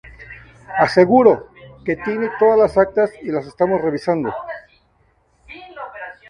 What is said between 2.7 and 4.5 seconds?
actas y las estamos revisando.